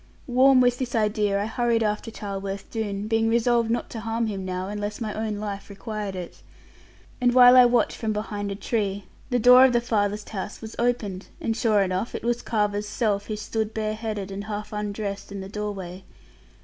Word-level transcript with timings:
Warm 0.25 0.61
with 0.61 0.79
this 0.79 0.95
idea, 0.95 1.39
I 1.39 1.45
hurried 1.45 1.83
after 1.83 2.09
Charleworth 2.09 2.71
Doone, 2.71 3.07
being 3.07 3.29
resolved 3.29 3.69
not 3.69 3.87
to 3.91 3.99
harm 3.99 4.25
him 4.25 4.43
now, 4.43 4.67
unless 4.67 4.99
my 4.99 5.13
own 5.13 5.37
life 5.37 5.69
required 5.69 6.15
it. 6.15 6.41
And 7.21 7.35
while 7.35 7.55
I 7.55 7.65
watched 7.65 7.97
from 7.97 8.11
behind 8.11 8.51
a 8.51 8.55
tree, 8.55 9.03
the 9.29 9.37
door 9.37 9.63
of 9.63 9.73
the 9.73 9.79
farthest 9.79 10.29
house 10.29 10.59
was 10.59 10.75
opened; 10.79 11.27
and 11.39 11.55
sure 11.55 11.83
enough 11.83 12.15
it 12.15 12.23
was 12.23 12.41
Carver's 12.41 12.87
self, 12.87 13.27
who 13.27 13.35
stood 13.35 13.75
bareheaded, 13.75 14.31
and 14.31 14.45
half 14.45 14.73
undressed 14.73 15.31
in 15.31 15.39
the 15.39 15.47
doorway. 15.49 16.03